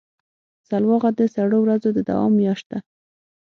سلواغه 0.69 1.09
د 1.19 1.21
سړو 1.35 1.57
ورځو 1.61 1.89
د 1.93 1.99
دوام 2.09 2.31
میاشت 2.39 2.65
ده. 2.71 2.79